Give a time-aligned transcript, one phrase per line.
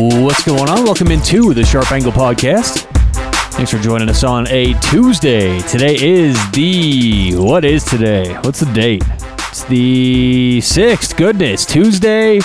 [0.00, 0.84] What's going on?
[0.84, 2.86] Welcome into the Sharp Angle Podcast.
[3.52, 5.60] Thanks for joining us on a Tuesday.
[5.62, 7.34] Today is the.
[7.36, 8.34] What is today?
[8.42, 9.02] What's the date?
[9.48, 11.16] It's the 6th.
[11.16, 11.66] Goodness.
[11.66, 12.38] Tuesday,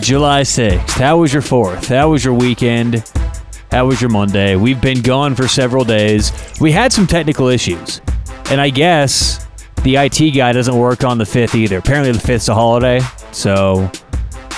[0.00, 0.90] July 6th.
[0.90, 1.86] How was your 4th?
[1.86, 3.02] How was your weekend?
[3.70, 4.54] How was your Monday?
[4.54, 6.32] We've been gone for several days.
[6.60, 8.00] We had some technical issues.
[8.50, 9.43] And I guess
[9.84, 11.78] the IT guy doesn't work on the 5th either.
[11.78, 13.00] Apparently, the 5th's a holiday.
[13.32, 13.90] So,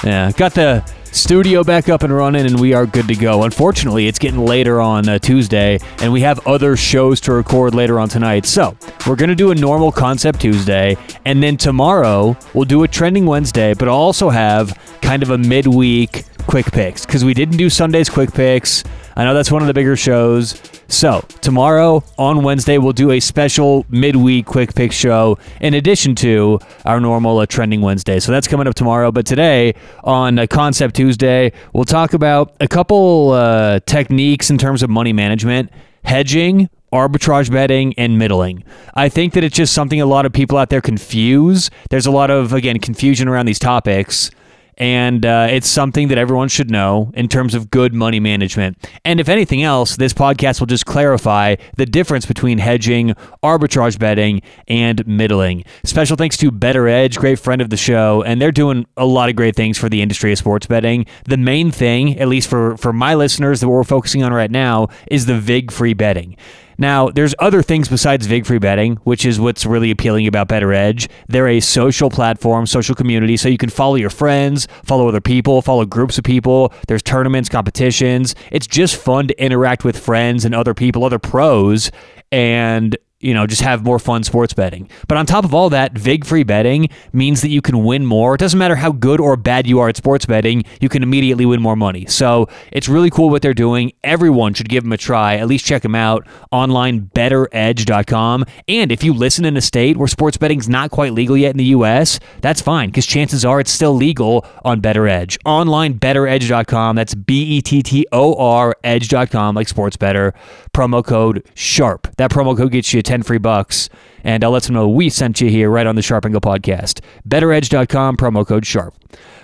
[0.04, 0.30] yeah.
[0.32, 3.42] Got the studio back up and running, and we are good to go.
[3.42, 7.98] Unfortunately, it's getting later on uh, Tuesday, and we have other shows to record later
[7.98, 8.46] on tonight.
[8.46, 12.88] So we're going to do a normal concept Tuesday, and then tomorrow we'll do a
[12.88, 17.56] trending Wednesday, but I'll also have kind of a midweek quick picks because we didn't
[17.56, 18.84] do Sunday's quick picks.
[19.16, 20.60] I know that's one of the bigger shows.
[20.88, 26.60] So, tomorrow on Wednesday, we'll do a special midweek quick pick show in addition to
[26.84, 28.20] our normal uh, trending Wednesday.
[28.20, 29.10] So, that's coming up tomorrow.
[29.10, 34.84] But today, on uh, Concept Tuesday, we'll talk about a couple uh, techniques in terms
[34.84, 35.72] of money management,
[36.04, 38.62] hedging, arbitrage betting and middling.
[38.94, 41.68] I think that it's just something a lot of people out there confuse.
[41.90, 44.30] There's a lot of, again, confusion around these topics
[44.76, 48.76] and uh, it's something that everyone should know in terms of good money management.
[49.04, 54.42] And if anything else, this podcast will just clarify the difference between hedging, arbitrage betting,
[54.68, 55.64] and middling.
[55.84, 59.36] Special thanks to BettorEdge, great friend of the show, and they're doing a lot of
[59.36, 61.06] great things for the industry of sports betting.
[61.24, 64.88] The main thing, at least for for my listeners, that we're focusing on right now,
[65.10, 66.36] is the VIG free betting.
[66.78, 71.08] Now, there's other things besides VIG free betting, which is what's really appealing about BettorEdge.
[71.28, 75.62] They're a social platform, social community, so you can follow your friends, follow other people,
[75.62, 76.72] follow groups of people.
[76.88, 78.34] There's tournaments, competitions.
[78.52, 81.90] It's just fun to interact with friends and other people, other pros,
[82.30, 82.96] and
[83.26, 84.88] you know, just have more fun sports betting.
[85.08, 88.36] But on top of all that, VIG free betting means that you can win more.
[88.36, 91.44] It doesn't matter how good or bad you are at sports betting, you can immediately
[91.44, 92.06] win more money.
[92.06, 93.92] So it's really cool what they're doing.
[94.04, 95.34] Everyone should give them a try.
[95.34, 98.44] At least check them out online, bettoredge.com.
[98.68, 101.56] And if you listen in a state where sports betting's not quite legal yet in
[101.56, 105.36] the US, that's fine because chances are it's still legal on BettorEdge.
[105.44, 106.94] Online, bettoredge.com.
[106.94, 110.32] That's B E T T O R edge.com, like sports better.
[110.72, 112.14] Promo code SHARP.
[112.18, 113.88] That promo code gets you 10 free bucks.
[114.24, 117.00] And I'll let them know we sent you here right on the Sharp Angle podcast.
[117.28, 118.92] BettorEdge.com, promo code SHARP.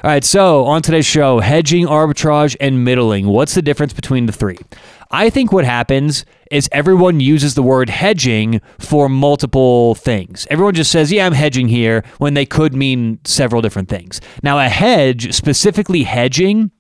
[0.05, 3.29] All right, so on today's show, hedging, arbitrage, and middling.
[3.29, 4.59] What's the difference between the three?
[5.13, 10.47] I think what happens is everyone uses the word hedging for multiple things.
[10.51, 14.21] Everyone just says, yeah, I'm hedging here, when they could mean several different things.
[14.43, 16.73] Now, a hedge, specifically hedging,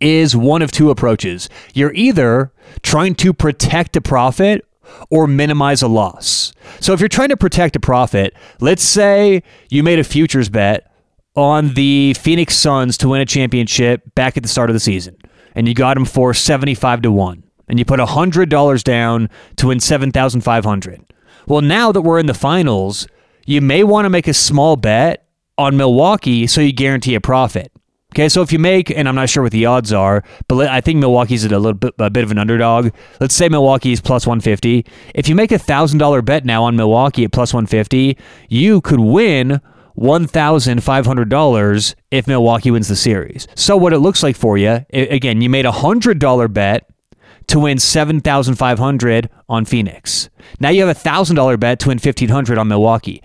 [0.00, 1.48] is one of two approaches.
[1.74, 4.64] You're either trying to protect a profit
[5.10, 6.52] or minimize a loss.
[6.80, 10.92] So if you're trying to protect a profit, let's say you made a futures bet
[11.34, 15.16] on the Phoenix Suns to win a championship back at the start of the season,
[15.54, 19.80] and you got them for 75 to 1, and you put $100 down to win
[19.80, 21.04] 7,500.
[21.46, 23.06] Well, now that we're in the finals,
[23.44, 27.70] you may want to make a small bet on Milwaukee so you guarantee a profit.
[28.16, 30.80] Okay, so if you make, and I'm not sure what the odds are, but I
[30.80, 32.88] think Milwaukee's a little bit, a bit of an underdog.
[33.20, 34.86] Let's say Milwaukee's plus 150.
[35.14, 38.16] If you make a thousand dollar bet now on Milwaukee at plus 150,
[38.48, 39.60] you could win
[39.98, 43.46] $1,500 if Milwaukee wins the series.
[43.54, 46.88] So what it looks like for you, again, you made a hundred dollar bet
[47.48, 50.30] to win 7500 on Phoenix.
[50.58, 53.22] Now you have a $1,000 bet to win 1500 on Milwaukee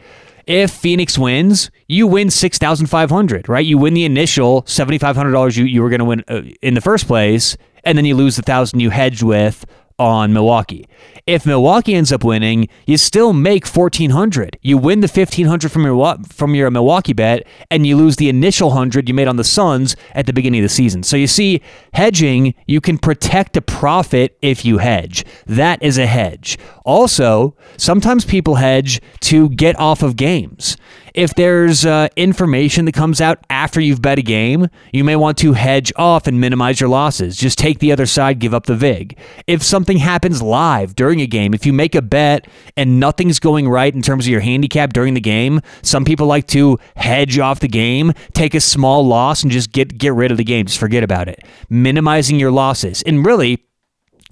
[0.52, 3.66] if Phoenix wins, you win six thousand five hundred, right?
[3.66, 6.42] You win the initial seventy five hundred dollars you you were going to win uh,
[6.62, 9.66] in the first place, and then you lose the thousand you hedged with
[10.02, 10.88] on Milwaukee.
[11.28, 14.58] If Milwaukee ends up winning, you still make 1400.
[14.62, 18.70] You win the 1500 from your from your Milwaukee bet and you lose the initial
[18.70, 21.04] 100 you made on the Suns at the beginning of the season.
[21.04, 21.62] So you see,
[21.94, 25.24] hedging, you can protect a profit if you hedge.
[25.46, 26.58] That is a hedge.
[26.84, 30.76] Also, sometimes people hedge to get off of games.
[31.14, 35.38] If there's uh, information that comes out after you've bet a game, you may want
[35.40, 37.36] to hedge off and minimize your losses.
[37.36, 39.18] Just take the other side, give up the VIG.
[39.48, 42.48] If something happens live during a game, if you make a bet
[42.78, 46.48] and nothing's going right in terms of your handicap during the game, some people like
[46.48, 50.38] to hedge off the game, take a small loss, and just get, get rid of
[50.38, 50.66] the game.
[50.66, 51.44] Just forget about it.
[51.70, 53.02] Minimizing your losses.
[53.04, 53.66] And really,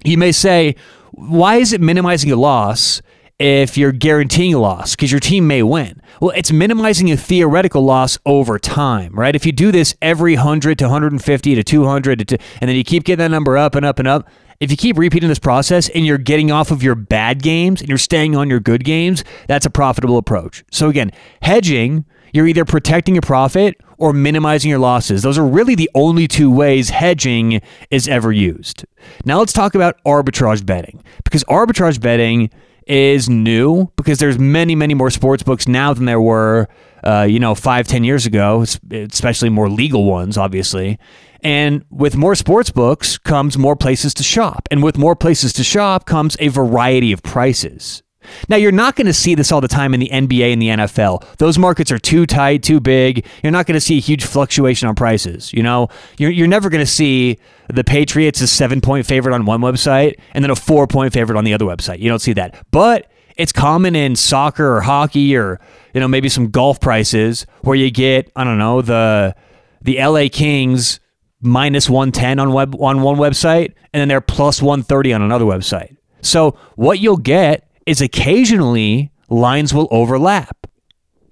[0.04, 0.76] you may say,
[1.12, 3.02] why is it minimizing a loss
[3.40, 6.00] if you're guaranteeing a loss because your team may win.
[6.20, 9.34] Well, it's minimizing a theoretical loss over time, right?
[9.34, 13.04] If you do this every 100 to 150 to 200 to, and then you keep
[13.04, 14.28] getting that number up and up and up,
[14.60, 17.88] if you keep repeating this process and you're getting off of your bad games and
[17.88, 20.62] you're staying on your good games, that's a profitable approach.
[20.70, 21.10] So again,
[21.40, 25.22] hedging you're either protecting your profit or minimizing your losses.
[25.22, 27.60] Those are really the only two ways hedging
[27.90, 28.84] is ever used.
[29.24, 32.50] Now let's talk about arbitrage betting because arbitrage betting
[32.86, 36.68] is new because there's many, many more sports books now than there were,
[37.04, 40.98] uh, you know, five, ten years ago, especially more legal ones, obviously.
[41.42, 44.68] And with more sports books comes more places to shop.
[44.70, 48.02] And with more places to shop comes a variety of prices.
[48.48, 50.68] Now, you're not going to see this all the time in the NBA and the
[50.68, 51.36] NFL.
[51.38, 53.26] Those markets are too tight, too big.
[53.42, 55.52] You're not going to see a huge fluctuation on prices.
[55.52, 55.88] You know,
[56.18, 57.38] you're, you're never going to see
[57.68, 61.38] the Patriots a seven point favorite on one website and then a four point favorite
[61.38, 62.00] on the other website.
[62.00, 62.64] You don't see that.
[62.70, 65.60] But it's common in soccer or hockey or,
[65.94, 69.34] you know, maybe some golf prices where you get, I don't know, the
[69.82, 71.00] the LA Kings
[71.40, 75.96] minus 110 on web on one website and then they're plus 130 on another website.
[76.22, 80.68] So what you'll get is occasionally lines will overlap.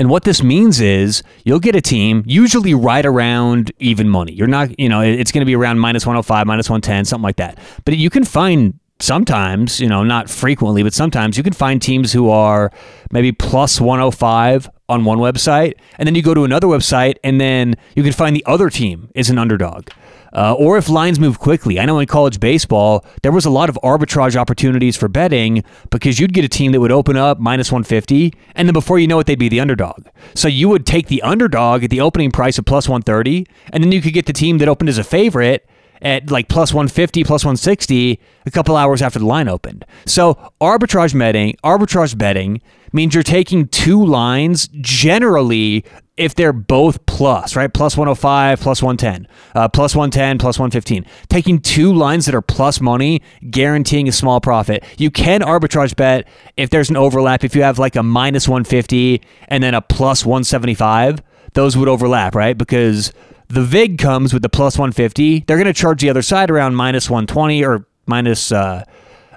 [0.00, 4.32] And what this means is you'll get a team usually right around even money.
[4.32, 7.36] You're not, you know, it's going to be around minus 105, minus 110, something like
[7.36, 7.58] that.
[7.84, 12.12] But you can find sometimes, you know, not frequently, but sometimes you can find teams
[12.12, 12.72] who are
[13.12, 17.74] maybe plus 105 on one website, and then you go to another website, and then
[17.94, 19.90] you can find the other team is an underdog.
[20.32, 21.80] Uh, or if lines move quickly.
[21.80, 26.18] I know in college baseball, there was a lot of arbitrage opportunities for betting because
[26.18, 29.18] you'd get a team that would open up minus 150, and then before you know
[29.18, 30.06] it, they'd be the underdog.
[30.34, 33.92] So you would take the underdog at the opening price of plus 130, and then
[33.92, 35.68] you could get the team that opened as a favorite
[36.02, 39.84] at like plus 150, plus 160 a couple hours after the line opened.
[40.06, 42.60] So arbitrage betting, arbitrage betting
[42.92, 45.84] means you're taking two lines generally
[46.16, 47.72] if they're both plus, right?
[47.72, 51.06] Plus 105, plus 110, uh, plus 110, plus 115.
[51.28, 54.82] Taking two lines that are plus money, guaranteeing a small profit.
[54.98, 57.44] You can arbitrage bet if there's an overlap.
[57.44, 61.22] If you have like a minus 150 and then a plus 175,
[61.54, 62.58] those would overlap, right?
[62.58, 63.12] Because
[63.48, 65.44] the VIG comes with the plus 150.
[65.46, 68.84] They're going to charge the other side around minus 120 or minus, uh,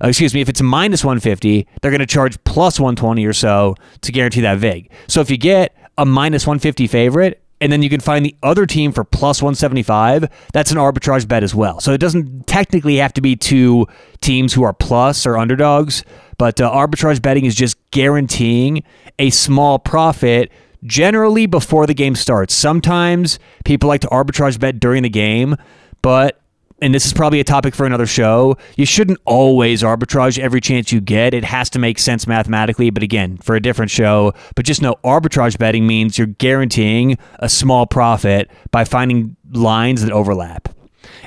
[0.04, 3.76] uh, excuse me, if it's minus 150, they're going to charge plus 120 or so
[4.02, 4.90] to guarantee that VIG.
[5.08, 8.66] So if you get a minus 150 favorite and then you can find the other
[8.66, 11.80] team for plus 175, that's an arbitrage bet as well.
[11.80, 13.88] So it doesn't technically have to be two
[14.20, 16.04] teams who are plus or underdogs,
[16.38, 18.84] but uh, arbitrage betting is just guaranteeing
[19.20, 20.52] a small profit
[20.84, 22.54] generally before the game starts.
[22.54, 25.56] Sometimes people like to arbitrage bet during the game,
[26.02, 26.42] but
[26.82, 28.58] and this is probably a topic for another show.
[28.76, 31.36] You shouldn't always arbitrage every chance you get.
[31.36, 34.34] It has to make sense mathematically, but again, for a different show.
[34.56, 40.12] But just know arbitrage betting means you're guaranteeing a small profit by finding lines that
[40.12, 40.70] overlap.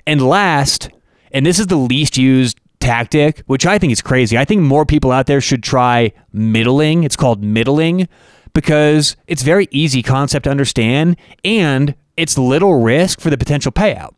[0.08, 0.90] And last,
[1.30, 4.36] and this is the least used tactic, which I think is crazy.
[4.36, 7.04] I think more people out there should try middling.
[7.04, 8.08] It's called middling
[8.54, 14.14] because it's very easy concept to understand and it's little risk for the potential payout.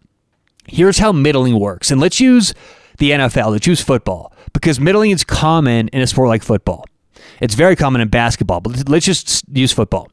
[0.68, 1.90] Here's how middling works.
[1.90, 2.54] And let's use
[2.98, 6.84] the NFL, let's use football because middling is common in a sport like football.
[7.40, 10.10] It's very common in basketball, but let's just use football.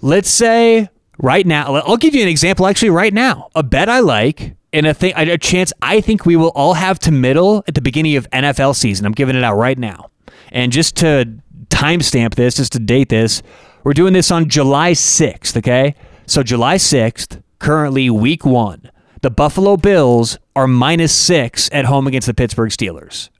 [0.00, 0.88] Let's say
[1.18, 3.48] right now, I'll give you an example actually right now.
[3.54, 6.98] A bet I like and a thing a chance I think we will all have
[7.00, 9.06] to middle at the beginning of NFL season.
[9.06, 10.10] I'm giving it out right now.
[10.50, 11.41] And just to
[11.72, 13.42] timestamp this, just to date this.
[13.82, 15.94] We're doing this on July 6th, okay?
[16.26, 18.90] So July 6th, currently week one,
[19.22, 23.30] the Buffalo Bills are minus six at home against the Pittsburgh Steelers.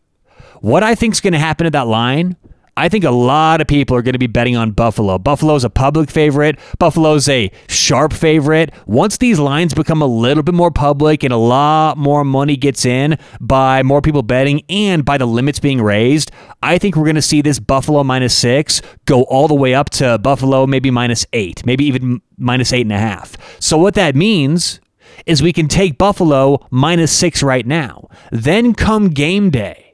[0.60, 2.36] What I think is going to happen to that line
[2.74, 5.18] I think a lot of people are going to be betting on Buffalo.
[5.18, 6.58] Buffalo's a public favorite.
[6.78, 8.72] Buffalo's a sharp favorite.
[8.86, 12.86] Once these lines become a little bit more public and a lot more money gets
[12.86, 16.30] in by more people betting and by the limits being raised,
[16.62, 19.90] I think we're going to see this Buffalo minus six go all the way up
[19.90, 23.36] to Buffalo maybe minus eight, maybe even minus eight and a half.
[23.60, 24.80] So what that means
[25.26, 28.08] is we can take Buffalo minus six right now.
[28.30, 29.91] Then come game day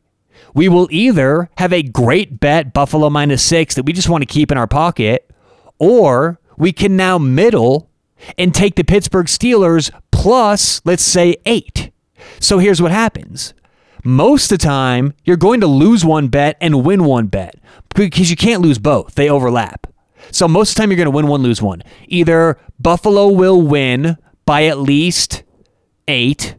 [0.54, 4.26] we will either have a great bet Buffalo minus six that we just want to
[4.26, 5.30] keep in our pocket,
[5.78, 7.88] or we can now middle
[8.36, 11.90] and take the Pittsburgh Steelers plus, let's say, eight.
[12.40, 13.54] So here's what happens.
[14.04, 17.56] Most of the time, you're going to lose one bet and win one bet
[17.94, 19.14] because you can't lose both.
[19.14, 19.86] They overlap.
[20.30, 21.82] So most of the time, you're going to win one, lose one.
[22.06, 25.42] Either Buffalo will win by at least
[26.06, 26.56] eight,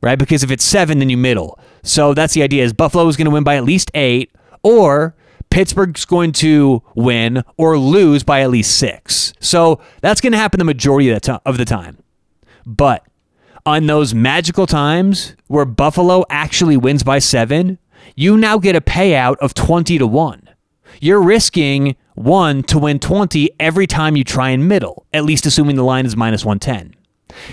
[0.00, 0.18] right?
[0.18, 1.58] Because if it's seven, then you middle.
[1.84, 4.32] So that's the idea: is Buffalo is going to win by at least eight,
[4.64, 5.14] or
[5.54, 9.32] Pittsburgh's going to win or lose by at least six.
[9.38, 11.98] So that's going to happen the majority of the, time.
[12.66, 13.06] But
[13.64, 17.78] on those magical times where Buffalo actually wins by seven,
[18.16, 20.50] you now get a payout of 20 to 1.
[21.00, 25.76] you're risking one to win 20 every time you try and middle, at least assuming
[25.76, 26.94] the line is minus 110.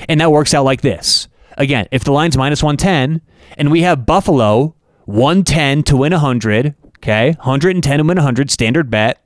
[0.10, 1.28] And that works out like this.
[1.58, 3.22] Again, if the line's minus 110
[3.58, 9.22] and we have Buffalo 110 to win 100, okay, 110 to win 100, standard bet,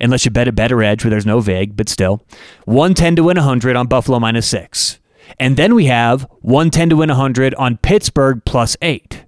[0.00, 2.24] unless you bet a BettorEdge where there's no vig, but still,
[2.64, 4.98] 110 to win 100 on Buffalo minus six.
[5.38, 9.24] And then we have 110 to win 100 on Pittsburgh plus eight.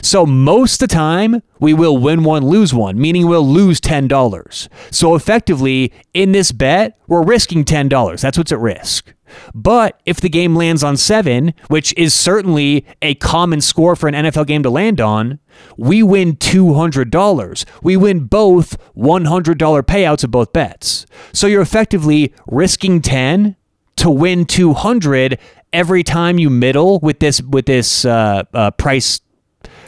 [0.00, 4.68] So most of the time, we will win one, lose one, meaning we'll lose $10.
[4.90, 8.20] So effectively, in this bet, we're risking $10.
[8.20, 9.12] That's what's at risk.
[9.54, 14.14] But if the game lands on seven, which is certainly a common score for an
[14.14, 15.38] NFL game to land on,
[15.76, 17.64] we win $200.
[17.82, 21.06] We win both $100 payouts of both bets.
[21.32, 23.56] So you're effectively risking 10
[23.96, 25.38] to win 200
[25.72, 29.20] every time you middle with this with this uh, uh, price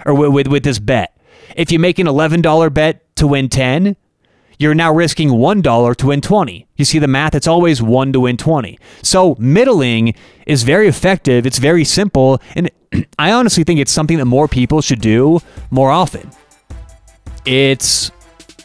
[0.07, 1.17] or with, with, with this bet.
[1.57, 3.97] If you make an $11 bet to win 10,
[4.59, 6.67] you're now risking $1 to win 20.
[6.77, 7.35] You see the math?
[7.35, 8.79] It's always 1 to win 20.
[9.03, 10.15] So middling
[10.47, 11.47] is very effective.
[11.47, 12.41] It's very simple.
[12.55, 12.71] And
[13.19, 16.31] I honestly think it's something that more people should do more often.
[17.45, 18.11] It's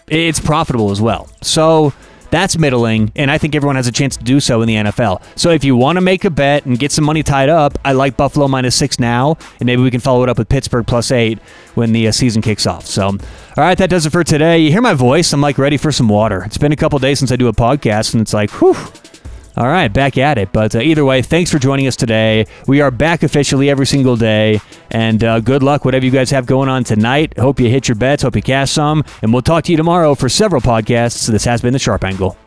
[0.07, 1.29] it's profitable as well.
[1.41, 1.93] So
[2.31, 5.21] that's middling, and I think everyone has a chance to do so in the NFL.
[5.35, 7.93] So if you want to make a bet and get some money tied up, I
[7.93, 11.11] like Buffalo minus six now, and maybe we can follow it up with Pittsburgh plus
[11.11, 11.39] eight
[11.75, 12.85] when the uh, season kicks off.
[12.85, 13.17] So, all
[13.57, 14.59] right, that does it for today.
[14.59, 15.33] You hear my voice?
[15.33, 16.43] I'm like ready for some water.
[16.43, 18.75] It's been a couple days since I do a podcast, and it's like, whew.
[19.59, 20.53] All right, back at it.
[20.53, 22.45] But uh, either way, thanks for joining us today.
[22.65, 24.61] We are back officially every single day.
[24.89, 27.37] And uh, good luck, whatever you guys have going on tonight.
[27.37, 28.23] Hope you hit your bets.
[28.23, 29.03] Hope you cash some.
[29.21, 31.27] And we'll talk to you tomorrow for several podcasts.
[31.27, 32.37] This has been The Sharp Angle.